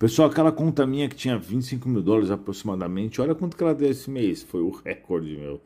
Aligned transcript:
Pessoal, 0.00 0.28
aquela 0.30 0.50
conta 0.50 0.86
minha 0.86 1.06
que 1.10 1.14
tinha 1.14 1.38
25 1.38 1.86
mil 1.86 2.00
dólares 2.02 2.30
aproximadamente, 2.30 3.20
olha 3.20 3.34
quanto 3.34 3.54
que 3.54 3.62
ela 3.62 3.74
deu 3.74 3.90
esse 3.90 4.08
mês. 4.10 4.42
Foi 4.42 4.62
o 4.62 4.70
recorde, 4.70 5.36
meu. 5.36 5.60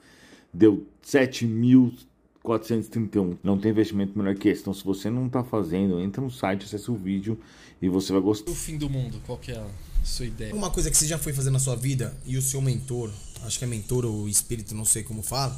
Deu 0.53 0.84
7.431. 1.07 3.36
Não 3.44 3.56
tem 3.56 3.70
investimento 3.70 4.18
melhor 4.18 4.34
que 4.34 4.48
esse. 4.48 4.62
Então, 4.62 4.74
se 4.74 4.82
você 4.84 5.08
não 5.08 5.28
está 5.28 5.44
fazendo, 5.44 6.00
entra 6.00 6.20
no 6.20 6.32
site, 6.32 6.64
acessa 6.64 6.90
o 6.90 6.96
vídeo 6.96 7.38
e 7.80 7.88
você 7.88 8.12
vai 8.12 8.20
gostar. 8.20 8.50
O 8.50 8.54
fim 8.56 8.76
do 8.76 8.90
mundo, 8.90 9.22
qual 9.24 9.38
que 9.38 9.52
é 9.52 9.56
a 9.56 9.65
sua 10.03 10.26
ideia? 10.26 10.53
Uma 10.53 10.69
coisa 10.69 10.90
que 10.90 10.96
você 10.96 11.06
já 11.06 11.16
foi 11.16 11.32
fazer 11.32 11.51
na 11.51 11.60
sua 11.60 11.76
vida 11.76 12.12
e 12.26 12.37
o 12.37 12.42
seu 12.42 12.60
mentor, 12.60 13.12
acho 13.44 13.56
que 13.56 13.64
é 13.64 13.69
mentor 13.69 14.04
ou 14.04 14.28
espírito, 14.28 14.74
não 14.74 14.85
sei 14.85 15.04
como 15.04 15.22
fala, 15.22 15.56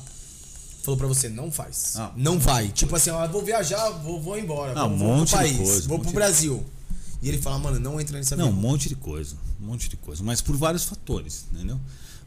falou 0.83 0.99
pra 0.99 1.07
você, 1.07 1.31
não 1.31 1.51
faz. 1.51 1.95
Ah, 1.97 2.13
não 2.15 2.39
vai. 2.39 2.69
Tipo 2.69 2.95
assim, 2.95 3.09
ó, 3.09 3.27
vou 3.27 3.43
viajar, 3.43 3.89
vou, 4.03 4.21
vou 4.21 4.39
embora. 4.39 4.79
Ah, 4.79 4.87
vou, 4.87 4.95
um 4.95 4.99
vou 4.99 5.09
monte 5.17 5.31
pro 5.31 5.39
de 5.43 5.45
país, 5.45 5.57
coisa, 5.57 5.85
um 5.87 5.89
vou 5.89 5.97
monte 5.97 6.05
pro 6.05 6.13
de- 6.13 6.15
Brasil. 6.15 6.63
E 7.27 7.29
ele 7.29 7.39
fala, 7.39 7.59
mano, 7.59 7.81
não 7.81 8.01
entra 8.01 8.17
nesse 8.17 8.37
Não, 8.37 8.51
um 8.51 8.53
monte 8.53 8.89
de 8.89 8.95
coisa. 8.95 9.35
Um 9.61 9.67
monte 9.67 9.89
de 9.89 9.97
coisa. 9.97 10.23
Mas 10.23 10.41
por 10.41 10.57
vários 10.57 10.85
fatores, 10.85 11.45
entendeu? 11.53 11.81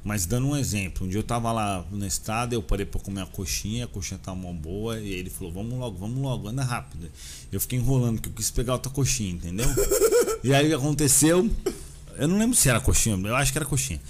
Mas 0.04 0.26
dando 0.26 0.48
um 0.48 0.58
exemplo, 0.58 1.08
um 1.08 1.10
dia 1.10 1.20
eu 1.20 1.24
tava 1.24 1.54
lá 1.54 1.86
na 1.90 2.06
estrada, 2.06 2.54
eu 2.54 2.62
parei 2.62 2.86
pra 2.86 3.00
comer 3.00 3.22
a 3.22 3.26
coxinha, 3.26 3.86
a 3.86 3.88
coxinha 3.88 4.20
tava 4.22 4.36
mó 4.36 4.52
boa, 4.52 5.00
e 5.00 5.10
ele 5.14 5.30
falou, 5.30 5.54
vamos 5.54 5.80
logo, 5.80 5.98
vamos 5.98 6.22
logo, 6.22 6.50
anda 6.50 6.64
rápido. 6.66 7.10
Eu 7.50 7.62
fiquei 7.62 7.80
enrolando, 7.80 8.16
porque 8.16 8.28
eu 8.28 8.34
quis 8.34 8.52
pegar 8.52 8.74
outra 8.74 8.92
coxinha, 8.92 9.32
entendeu? 9.32 9.68
e 10.44 10.54
aí 10.54 10.66
o 10.66 10.68
que 10.68 10.76
aconteceu? 10.76 11.50
Eu 12.18 12.28
não 12.28 12.38
lembro 12.38 12.58
se 12.58 12.68
era 12.68 12.82
coxinha, 12.82 13.16
eu 13.16 13.36
acho 13.38 13.54
que 13.54 13.58
era 13.58 13.66
coxinha. 13.66 14.02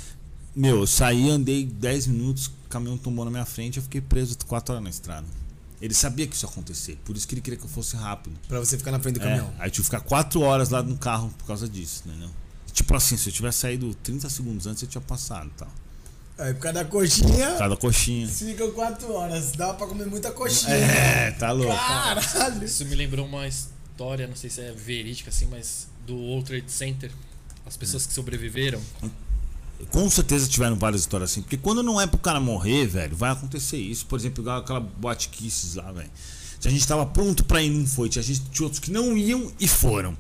Meu, 0.56 0.78
eu 0.78 0.88
saí, 0.88 1.30
andei 1.30 1.68
10 1.68 2.08
minutos, 2.08 2.48
o 2.48 2.52
caminhão 2.68 2.98
tombou 2.98 3.26
na 3.26 3.32
minha 3.32 3.46
frente, 3.46 3.78
eu 3.78 3.84
fiquei 3.84 4.02
preso 4.02 4.36
4 4.48 4.74
horas 4.74 4.84
na 4.84 4.90
estrada. 4.90 5.28
Ele 5.82 5.94
sabia 5.94 6.28
que 6.28 6.36
isso 6.36 6.46
ia 6.46 6.50
acontecer, 6.50 6.98
por 7.06 7.16
isso 7.16 7.28
que 7.28 7.34
ele 7.36 7.42
queria 7.42 7.58
que 7.58 7.66
eu 7.66 7.70
fosse 7.70 7.96
rápido. 7.96 8.38
Pra 8.48 8.60
você 8.60 8.78
ficar 8.78 8.92
na 8.92 9.00
frente 9.00 9.16
do 9.18 9.22
É, 9.22 9.24
caminhão. 9.24 9.54
aí 9.60 9.70
tive 9.72 9.84
que 9.84 9.96
ficar 9.96 10.02
4 10.02 10.42
horas 10.42 10.70
lá 10.70 10.84
no 10.84 10.98
carro 10.98 11.34
por 11.38 11.46
causa 11.48 11.68
disso, 11.70 12.04
entendeu? 12.06 12.30
Tipo 12.74 12.96
assim, 12.96 13.16
se 13.18 13.30
eu 13.30 13.34
tivesse 13.34 13.60
saído 13.60 13.94
30 13.96 14.30
segundos 14.30 14.68
antes, 14.68 14.84
eu 14.84 14.90
tinha 14.90 15.02
passado 15.02 15.48
e 15.48 15.58
tal. 15.58 15.68
Aí 16.38 16.54
por 16.54 16.62
causa 16.62 16.84
da 16.84 16.86
coxinha, 16.86 17.56
Cada 17.58 17.76
coxinha. 17.76 18.28
ficam 18.28 18.72
quatro 18.72 19.12
horas. 19.14 19.52
Dá 19.54 19.74
pra 19.74 19.88
comer 19.88 20.06
muita 20.08 20.32
coxinha. 20.32 20.74
É, 20.76 21.32
tá 21.32 21.52
louco. 21.52 21.74
Caralho. 21.76 22.64
Isso 22.64 22.86
me 22.86 22.96
lembrou 22.96 23.26
uma 23.26 23.46
história, 23.48 24.26
não 24.28 24.36
sei 24.36 24.50
se 24.50 24.62
é 24.62 24.72
verídica 24.72 25.30
assim, 25.30 25.48
mas 25.52 25.88
do 26.06 26.16
World 26.16 26.46
Trade 26.46 26.72
Center. 26.72 27.12
As 27.66 27.76
pessoas 27.76 28.06
que 28.06 28.14
sobreviveram. 28.14 28.82
Com 29.92 30.10
certeza 30.10 30.48
tiveram 30.48 30.76
várias 30.76 31.02
histórias 31.02 31.32
assim. 31.32 31.42
Porque 31.42 31.58
quando 31.58 31.82
não 31.82 32.00
é 32.00 32.06
pro 32.06 32.18
cara 32.20 32.40
morrer, 32.40 32.86
velho, 32.88 33.16
vai 33.16 33.32
acontecer 33.32 33.78
isso. 33.78 34.06
Por 34.06 34.20
exemplo, 34.20 34.44
igual 34.44 34.60
aquela 34.60 34.80
boate 34.80 35.30
Kisses 35.30 35.76
lá, 35.76 35.92
velho. 35.92 36.10
Se 36.60 36.68
a 36.68 36.72
gente 36.72 36.86
tava 36.86 37.06
pronto 37.06 37.44
pra 37.46 37.62
ir, 37.64 37.70
não 37.70 37.88
foi. 37.88 38.10
Tinha 38.10 38.22
gente 38.22 38.42
tinha 38.52 38.66
outros 38.66 38.80
que 38.80 38.92
não 38.92 39.16
iam 39.18 39.52
e 39.60 39.68
foram. 39.68 40.18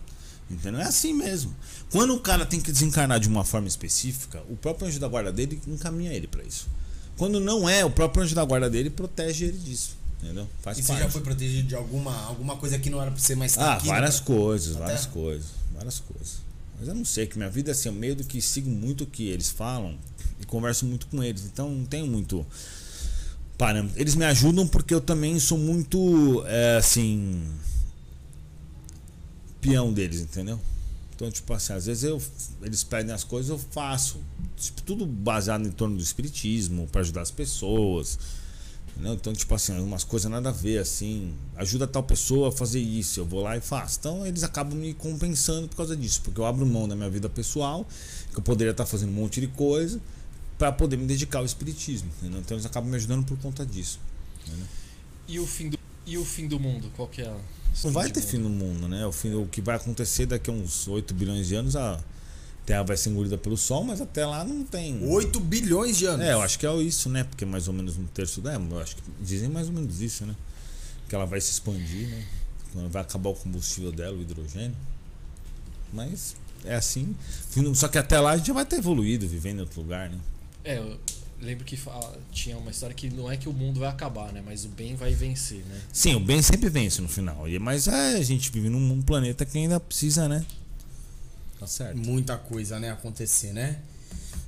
Entendeu? 0.49 0.79
É 0.81 0.85
assim 0.85 1.13
mesmo. 1.13 1.53
Quando 1.91 2.15
o 2.15 2.19
cara 2.19 2.45
tem 2.45 2.59
que 2.59 2.71
desencarnar 2.71 3.19
de 3.19 3.27
uma 3.27 3.43
forma 3.43 3.67
específica, 3.67 4.41
o 4.49 4.55
próprio 4.55 4.87
anjo 4.87 4.99
da 4.99 5.07
guarda 5.07 5.31
dele 5.31 5.61
encaminha 5.67 6.11
ele 6.13 6.27
pra 6.27 6.43
isso. 6.43 6.67
Quando 7.17 7.39
não 7.39 7.67
é, 7.69 7.83
o 7.83 7.91
próprio 7.91 8.23
anjo 8.23 8.33
da 8.33 8.43
guarda 8.45 8.69
dele 8.69 8.89
protege 8.89 9.45
ele 9.45 9.57
disso. 9.57 9.97
Entendeu? 10.23 10.47
Faz 10.61 10.77
E 10.77 10.81
você 10.81 10.87
parte. 10.87 11.03
já 11.03 11.09
foi 11.09 11.21
protegido 11.21 11.67
de 11.67 11.75
alguma, 11.75 12.15
alguma 12.25 12.55
coisa 12.57 12.79
que 12.79 12.89
não 12.89 13.01
era 13.01 13.11
pra 13.11 13.19
você 13.19 13.35
mais 13.35 13.57
Ah, 13.57 13.73
aqui? 13.75 13.87
várias 13.87 14.19
né? 14.19 14.25
coisas, 14.25 14.75
Até- 14.75 14.85
várias 14.85 15.05
coisas, 15.05 15.45
várias 15.73 15.99
coisas. 15.99 16.33
Mas 16.79 16.87
eu 16.87 16.95
não 16.95 17.03
sei, 17.03 17.27
que 17.27 17.37
minha 17.37 17.49
vida 17.49 17.71
assim, 17.71 17.89
eu 17.89 17.93
meio 17.93 18.15
que 18.15 18.41
sigo 18.41 18.69
muito 18.69 19.03
o 19.03 19.07
que 19.07 19.27
eles 19.27 19.49
falam 19.49 19.97
e 20.39 20.45
converso 20.45 20.85
muito 20.85 21.07
com 21.07 21.21
eles. 21.21 21.43
Então 21.43 21.69
não 21.69 21.85
tenho 21.85 22.07
muito 22.07 22.45
parâmetro. 23.57 23.99
Eles 23.99 24.15
me 24.15 24.23
ajudam 24.25 24.65
porque 24.65 24.93
eu 24.93 25.01
também 25.01 25.37
sou 25.39 25.57
muito, 25.57 26.43
é, 26.47 26.77
assim, 26.77 27.43
peão 29.59 29.91
deles, 29.91 30.21
entendeu? 30.21 30.59
Então, 31.13 31.29
tipo 31.29 31.53
assim, 31.53 31.73
às 31.73 31.85
vezes 31.85 32.03
eu, 32.03 32.21
eles 32.61 32.81
pedem 32.81 33.13
as 33.13 33.25
coisas, 33.25 33.49
eu 33.49 33.59
faço. 33.59 34.21
Tipo, 34.55 34.81
tudo 34.83 35.05
baseado 35.05 35.67
em 35.67 35.71
torno 35.71 35.97
do 35.97 36.01
espiritismo, 36.01 36.87
para 36.87 37.01
ajudar 37.01 37.21
as 37.21 37.31
pessoas. 37.31 38.17
Entendeu? 38.93 39.13
Então, 39.13 39.33
tipo 39.33 39.53
assim, 39.55 39.77
umas 39.79 40.03
coisas 40.03 40.29
nada 40.29 40.49
a 40.49 40.51
ver, 40.51 40.79
assim. 40.79 41.33
Ajuda 41.55 41.87
tal 41.87 42.03
pessoa 42.03 42.49
a 42.49 42.51
fazer 42.51 42.79
isso, 42.79 43.19
eu 43.19 43.25
vou 43.25 43.41
lá 43.41 43.55
e 43.57 43.61
faço. 43.61 43.97
Então, 43.99 44.25
eles 44.25 44.43
acabam 44.43 44.77
me 44.77 44.93
compensando 44.93 45.67
por 45.67 45.77
causa 45.77 45.95
disso, 45.95 46.21
porque 46.23 46.39
eu 46.39 46.45
abro 46.45 46.65
mão 46.65 46.87
da 46.87 46.95
minha 46.95 47.09
vida 47.09 47.29
pessoal, 47.29 47.87
que 48.31 48.37
eu 48.37 48.43
poderia 48.43 48.71
estar 48.71 48.85
fazendo 48.85 49.09
um 49.09 49.13
monte 49.13 49.39
de 49.39 49.47
coisa, 49.47 49.99
para 50.57 50.71
poder 50.71 50.97
me 50.97 51.05
dedicar 51.05 51.39
ao 51.39 51.45
espiritismo. 51.45 52.09
Entendeu? 52.19 52.39
Então, 52.39 52.55
eles 52.55 52.65
acabam 52.65 52.89
me 52.89 52.95
ajudando 52.95 53.25
por 53.25 53.37
conta 53.39 53.65
disso. 53.65 53.99
E 55.27 55.39
o 55.39 55.45
fim 55.45 55.69
do, 55.69 55.79
e 56.05 56.17
o 56.17 56.25
fim 56.25 56.47
do 56.47 56.59
mundo, 56.59 56.91
qual 56.95 57.07
que 57.07 57.21
é 57.21 57.27
a. 57.27 57.37
Não 57.83 57.91
vai 57.91 58.09
ter 58.11 58.19
mundo? 58.19 58.29
fim 58.29 58.37
no 58.37 58.49
mundo, 58.49 58.87
né? 58.87 59.05
O, 59.05 59.11
fim, 59.11 59.33
o 59.33 59.45
que 59.45 59.61
vai 59.61 59.75
acontecer 59.75 60.25
daqui 60.25 60.49
a 60.49 60.53
uns 60.53 60.87
8 60.87 61.13
bilhões 61.13 61.47
de 61.47 61.55
anos, 61.55 61.75
a 61.75 62.03
Terra 62.69 62.83
vai 62.83 62.95
ser 62.95 63.09
engolida 63.09 63.35
pelo 63.35 63.57
Sol, 63.57 63.83
mas 63.83 63.99
até 63.99 64.23
lá 64.27 64.43
não 64.45 64.63
tem. 64.63 65.03
8 65.03 65.39
bilhões 65.39 65.97
de 65.97 66.05
anos. 66.05 66.23
É, 66.23 66.33
eu 66.33 66.41
acho 66.43 66.59
que 66.59 66.67
é 66.67 66.75
isso, 66.77 67.09
né? 67.09 67.23
Porque 67.23 67.43
mais 67.43 67.67
ou 67.67 67.73
menos 67.73 67.97
um 67.97 68.05
terço 68.05 68.41
da. 68.41 68.53
Eu 68.53 68.79
acho 68.79 68.95
que 68.95 69.01
dizem 69.19 69.49
mais 69.49 69.65
ou 69.65 69.73
menos 69.73 70.01
isso, 70.01 70.23
né? 70.23 70.35
Que 71.07 71.15
ela 71.15 71.25
vai 71.25 71.41
se 71.41 71.49
expandir, 71.49 72.07
né? 72.07 72.23
Quando 72.71 72.87
vai 72.91 73.01
acabar 73.01 73.31
o 73.31 73.33
combustível 73.33 73.91
dela, 73.91 74.15
o 74.15 74.21
hidrogênio. 74.21 74.75
Mas 75.91 76.35
é 76.63 76.75
assim. 76.75 77.15
Só 77.73 77.87
que 77.87 77.97
até 77.97 78.19
lá 78.19 78.33
a 78.33 78.37
gente 78.37 78.45
já 78.47 78.53
vai 78.53 78.65
ter 78.65 78.75
evoluído, 78.77 79.27
vivendo 79.27 79.57
em 79.57 79.61
outro 79.61 79.81
lugar, 79.81 80.07
né? 80.07 80.19
É, 80.63 80.77
eu 80.77 80.95
lembro 81.41 81.65
que 81.65 81.75
fala- 81.75 82.15
tinha 82.31 82.55
uma 82.55 82.69
história 82.69 82.93
que 82.95 83.09
não 83.09 83.31
é 83.31 83.35
que 83.35 83.49
o 83.49 83.53
mundo 83.53 83.79
vai 83.79 83.89
acabar, 83.89 84.31
né? 84.31 84.43
Mas 84.45 84.63
o 84.65 84.67
bem 84.67 84.95
vai 84.95 85.11
vencer, 85.13 85.63
né? 85.67 85.81
Sim, 85.91 86.13
o 86.13 86.19
bem 86.19 86.39
sempre 86.43 86.69
vence 86.69 87.01
no 87.01 87.07
final. 87.09 87.49
E- 87.49 87.57
Mas 87.57 87.87
é, 87.87 88.17
a 88.17 88.21
gente 88.21 88.51
vive 88.51 88.69
num 88.69 88.79
num 88.79 89.01
planeta 89.01 89.43
que 89.43 89.57
ainda 89.57 89.79
precisa, 89.79 90.29
né? 90.29 90.45
Tá 91.59 91.67
certo. 91.67 91.97
Muita 91.97 92.37
coisa, 92.37 92.79
né, 92.79 92.91
acontecer, 92.91 93.51
né? 93.53 93.77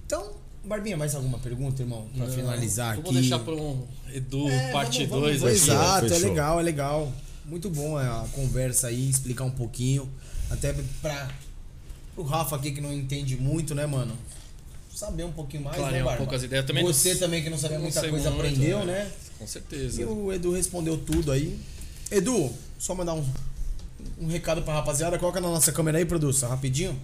Então, 0.05 0.31
Barbinha, 0.63 0.95
mais 0.95 1.13
alguma 1.15 1.39
pergunta, 1.39 1.81
irmão? 1.81 2.07
Pra 2.15 2.25
Não, 2.27 2.33
finalizar 2.33 2.97
aqui. 2.97 3.13
deixar 3.13 3.39
para 3.39 3.53
um 3.55 3.85
Edu 4.13 4.47
É, 4.47 4.71
parte 4.71 5.05
vamos- 5.05 5.23
2 5.25 5.41
vamos- 5.41 5.61
aqui. 5.61 5.71
Exato, 5.71 6.05
é 6.05 6.09
Fechou. 6.09 6.29
legal, 6.29 6.59
é 6.59 6.63
legal. 6.63 7.11
Muito 7.45 7.69
bom 7.69 7.97
a 7.97 8.25
conversa 8.33 8.87
aí, 8.87 9.09
explicar 9.09 9.43
um 9.43 9.51
pouquinho. 9.51 10.07
Até 10.49 10.73
pra 11.01 11.29
o 12.15 12.21
Rafa 12.23 12.55
aqui 12.55 12.71
que 12.71 12.81
não 12.81 12.93
entende 12.93 13.35
muito, 13.37 13.73
né, 13.73 13.85
mano? 13.85 14.13
Saber 14.93 15.23
um 15.23 15.31
pouquinho 15.31 15.63
mais, 15.63 15.77
Clarear 15.77 15.99
né, 15.99 16.03
Barba? 16.03 16.17
pouco 16.19 16.35
as 16.35 16.43
ideias. 16.43 16.65
Também 16.65 16.83
não- 16.83 16.93
Você 16.93 17.15
também 17.15 17.41
que 17.41 17.49
não 17.49 17.57
sabia 17.57 17.77
não 17.77 17.83
muita 17.85 17.99
coisa 18.07 18.29
muito, 18.29 18.45
aprendeu, 18.45 18.79
é. 18.81 18.85
né? 18.85 19.11
Com 19.39 19.47
certeza. 19.47 20.01
E 20.01 20.05
o 20.05 20.31
Edu 20.31 20.51
respondeu 20.51 20.97
tudo 20.97 21.31
aí. 21.31 21.57
Edu, 22.11 22.51
só 22.77 22.93
mandar 22.93 23.13
um, 23.15 23.25
um 24.19 24.27
recado 24.27 24.61
pra 24.61 24.73
rapaziada. 24.73 25.17
Coloca 25.17 25.39
na 25.41 25.47
nossa 25.49 25.71
câmera 25.71 25.97
aí, 25.97 26.05
produção, 26.05 26.49
rapidinho. 26.49 26.97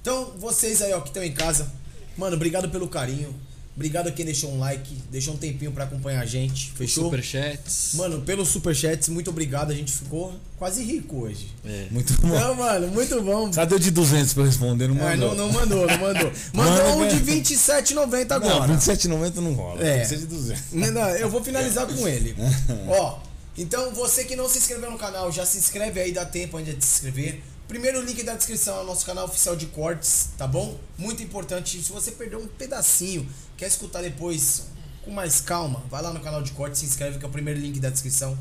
Então, 0.00 0.32
vocês 0.38 0.80
aí, 0.82 0.92
ó, 0.92 1.00
que 1.00 1.08
estão 1.08 1.22
em 1.22 1.32
casa, 1.32 1.70
mano, 2.16 2.36
obrigado 2.36 2.68
pelo 2.68 2.88
carinho. 2.88 3.34
Obrigado 3.76 4.08
a 4.08 4.10
quem 4.10 4.24
deixou 4.24 4.50
um 4.52 4.58
like, 4.58 4.92
deixou 5.08 5.34
um 5.34 5.36
tempinho 5.36 5.70
pra 5.70 5.84
acompanhar 5.84 6.20
a 6.20 6.26
gente. 6.26 6.72
Fechou? 6.72 7.04
Superchats. 7.04 7.90
Mano, 7.94 8.20
pelos 8.22 8.48
superchats, 8.48 9.08
muito 9.08 9.30
obrigado. 9.30 9.70
A 9.70 9.74
gente 9.74 9.92
ficou 9.92 10.34
quase 10.58 10.82
rico 10.82 11.20
hoje. 11.20 11.46
É. 11.64 11.86
Muito 11.88 12.12
bom. 12.20 12.26
Não, 12.26 12.56
mano, 12.56 12.88
muito 12.88 13.22
bom. 13.22 13.48
Cadê 13.52 13.76
o 13.76 13.78
de 13.78 13.92
200 13.92 14.34
pra 14.34 14.42
eu 14.42 14.46
responder? 14.48 14.88
Não 14.88 14.96
É, 15.08 15.14
mandou. 15.14 15.28
não, 15.36 15.46
não 15.46 15.52
mandou, 15.52 15.86
não 15.86 15.98
mandou. 15.98 16.32
Mandou 16.52 16.98
Manda, 16.98 17.14
um 17.14 17.18
de 17.18 17.24
27,90 17.24 18.28
Não, 18.30 18.36
agora. 18.36 18.72
27,90 18.74 19.34
não 19.36 19.52
rola. 19.52 19.80
É. 19.80 19.92
Tem 19.92 20.00
que 20.00 20.06
ser 20.08 20.18
de 20.18 20.26
200. 20.26 20.62
Não, 20.72 20.90
não, 20.90 21.08
eu 21.10 21.30
vou 21.30 21.44
finalizar 21.44 21.86
com 21.86 22.08
ele. 22.08 22.34
Ó, 22.88 23.18
então 23.58 23.92
você 23.92 24.24
que 24.24 24.36
não 24.36 24.48
se 24.48 24.58
inscreveu 24.58 24.90
no 24.90 24.96
canal, 24.96 25.32
já 25.32 25.44
se 25.44 25.58
inscreve 25.58 26.00
aí, 26.00 26.12
dá 26.12 26.24
tempo 26.24 26.56
ainda 26.56 26.72
de 26.72 26.84
se 26.84 26.94
inscrever. 26.94 27.42
Primeiro 27.66 28.00
link 28.00 28.22
da 28.22 28.34
descrição 28.34 28.78
é 28.78 28.80
o 28.80 28.84
nosso 28.84 29.04
canal 29.04 29.26
oficial 29.26 29.56
de 29.56 29.66
cortes, 29.66 30.28
tá 30.38 30.46
bom? 30.46 30.78
Muito 30.96 31.22
importante. 31.22 31.82
Se 31.82 31.92
você 31.92 32.12
perdeu 32.12 32.38
um 32.38 32.46
pedacinho, 32.46 33.28
quer 33.56 33.66
escutar 33.66 34.00
depois 34.00 34.68
com 35.04 35.10
mais 35.10 35.40
calma, 35.40 35.82
vai 35.90 36.00
lá 36.00 36.12
no 36.12 36.20
canal 36.20 36.42
de 36.42 36.52
cortes, 36.52 36.80
se 36.80 36.86
inscreve 36.86 37.18
que 37.18 37.24
é 37.24 37.28
o 37.28 37.30
primeiro 37.30 37.58
link 37.60 37.80
da 37.80 37.90
descrição. 37.90 38.38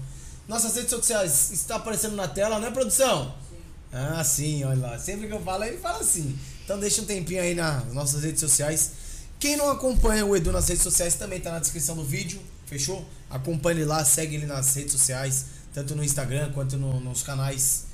Nossas 0.47 0.75
redes 0.75 0.91
sociais 0.91 1.51
está 1.51 1.75
aparecendo 1.75 2.15
na 2.15 2.27
tela, 2.27 2.59
né, 2.59 2.71
produção? 2.71 3.35
Ah, 3.91 4.23
sim, 4.23 4.63
olha 4.63 4.79
lá. 4.79 4.99
Sempre 4.99 5.27
que 5.27 5.33
eu 5.33 5.41
falo, 5.41 5.63
ele 5.63 5.77
fala 5.77 5.99
assim. 5.99 6.37
Então 6.63 6.79
deixa 6.79 7.01
um 7.01 7.05
tempinho 7.05 7.41
aí 7.41 7.55
nas 7.55 7.91
nossas 7.93 8.23
redes 8.23 8.39
sociais. 8.39 8.91
Quem 9.39 9.57
não 9.57 9.69
acompanha 9.69 10.25
o 10.25 10.35
Edu 10.35 10.51
nas 10.51 10.67
redes 10.67 10.83
sociais 10.83 11.15
também 11.15 11.39
tá 11.39 11.51
na 11.51 11.59
descrição 11.59 11.95
do 11.95 12.03
vídeo, 12.03 12.41
fechou? 12.67 13.03
Acompanhe 13.29 13.79
ele 13.79 13.85
lá, 13.85 14.05
segue 14.05 14.35
ele 14.35 14.45
nas 14.45 14.75
redes 14.75 14.91
sociais, 14.91 15.45
tanto 15.73 15.95
no 15.95 16.03
Instagram 16.03 16.51
quanto 16.53 16.77
no- 16.77 16.99
nos 16.99 17.23
canais. 17.23 17.85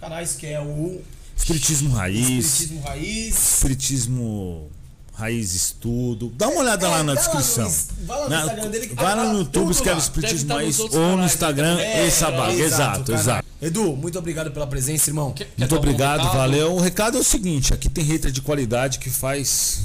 Canais 0.00 0.34
que 0.34 0.46
é 0.46 0.60
o 0.60 1.00
Espiritismo 1.36 1.90
raiz. 1.94 2.26
Espiritismo 2.28 2.80
Raiz. 2.82 3.52
Espiritismo 3.54 4.70
Raiz 5.14 5.54
Estudo. 5.54 6.30
Dá 6.36 6.48
uma 6.48 6.60
olhada 6.60 6.86
É, 6.86 6.90
lá 6.90 7.02
na 7.02 7.14
dá 7.14 7.20
lá 7.20 7.26
no 7.34 7.40
descrição. 7.40 7.74
vai 8.06 8.18
lá 8.18 8.24
no 8.24 8.30
Na- 8.30 8.40
Instagram 8.42 8.70
dele 8.70 8.86
que 8.88 8.94
vai 8.94 9.04
tá 9.04 9.14
lá 9.14 9.22
lá 9.22 9.32
no 9.32 9.38
YouTube, 9.40 9.52
tudo 9.52 9.70
escreve. 9.72 10.00
Espiritismo 10.00 10.48
tá 10.48 10.54
Raiz 10.56 10.78
outros 10.78 10.98
ou 10.98 11.06
no 11.06 11.12
canais 11.14 11.32
Instagram, 11.32 11.78
É, 11.80 12.06
essa 12.06 12.30
baga. 12.30 12.52
Exato, 12.52 13.04
cara. 13.04 13.18
exato. 13.20 13.46
Edu, 13.62 13.96
muito 13.96 14.18
obrigado 14.18 14.50
pela 14.50 14.66
presença, 14.66 15.08
irmão. 15.08 15.32
Quer 15.32 15.48
Muito 15.56 15.74
obrigado, 15.76 16.20
recado? 16.20 16.36
valeu. 16.36 16.74
O 16.74 16.80
recado 16.80 17.16
é 17.16 17.20
o 17.20 17.24
seguinte: 17.24 17.72
aqui 17.72 17.88
tem 17.88 18.04
hater 18.04 18.30
de 18.30 18.42
qualidade 18.42 18.98
que 18.98 19.08
faz 19.08 19.80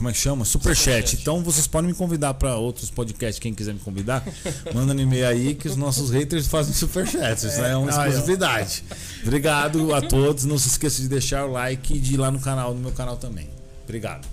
como 0.00 0.08
é 0.08 0.12
que 0.12 0.18
chama? 0.18 0.46
Superchat. 0.46 1.14
Então 1.20 1.42
vocês 1.42 1.66
podem 1.66 1.90
me 1.90 1.94
convidar 1.94 2.32
para 2.32 2.56
outros 2.56 2.90
podcasts, 2.90 3.38
quem 3.38 3.52
quiser 3.52 3.74
me 3.74 3.80
convidar, 3.80 4.26
manda 4.74 4.94
no 4.94 5.00
e-mail 5.02 5.28
aí 5.28 5.54
que 5.54 5.68
os 5.68 5.76
nossos 5.76 6.08
haters 6.10 6.46
fazem 6.46 6.72
superchat. 6.72 7.46
Isso 7.46 7.60
é, 7.60 7.76
uma 7.76 7.90
exclusividade. 7.90 8.82
Obrigado 9.22 9.94
a 9.94 10.00
todos. 10.00 10.46
Não 10.46 10.58
se 10.58 10.68
esqueça 10.68 11.02
de 11.02 11.08
deixar 11.08 11.44
o 11.44 11.52
like 11.52 11.94
e 11.94 12.00
de 12.00 12.14
ir 12.14 12.16
lá 12.16 12.30
no 12.30 12.40
canal, 12.40 12.72
no 12.72 12.80
meu 12.80 12.92
canal 12.92 13.18
também. 13.18 13.50
Obrigado. 13.84 14.26